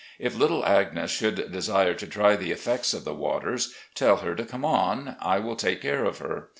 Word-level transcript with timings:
If 0.17 0.33
little 0.35 0.65
Agnes 0.65 1.11
should 1.11 1.51
desire 1.51 1.93
to 1.93 2.07
try 2.07 2.35
the 2.35 2.49
effects 2.49 2.95
of 2.95 3.03
the 3.05 3.13
waters, 3.13 3.75
tell 3.93 4.15
her 4.17 4.33
to 4.33 4.43
come 4.45 4.65
on, 4.65 5.15
I 5.21 5.37
will 5.37 5.55
take 5.55 5.79
care 5.79 6.05
of 6.05 6.17
her. 6.17 6.49